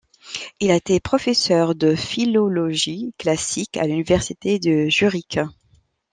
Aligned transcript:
Il 0.59 0.71
a 0.71 0.77
été 0.77 0.99
professeur 0.99 1.75
de 1.75 1.93
philologie 1.93 3.13
classique 3.19 3.77
à 3.77 3.85
l'université 3.85 4.57
de 4.57 4.89
Zurich. 4.89 5.37